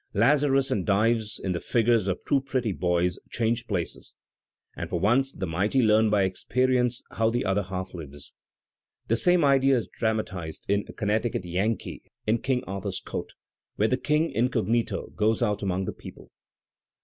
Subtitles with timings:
[0.15, 4.15] Lazarus and Dives, in the figures of two pretty boys, change places,
[4.75, 7.51] and for once the mighty learn by experience Digitized by Google MARK TWAIN «68 how
[7.51, 8.33] the other half lives.
[9.09, 13.33] The same idea is dramatized in "A Comiecticut Yankee in King Arthur's Court,"
[13.75, 16.31] where the king, incognito, goes out among the people.